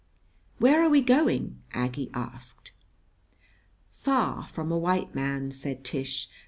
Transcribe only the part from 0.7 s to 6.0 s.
are we going?" Aggie asked. "Far from a white man," said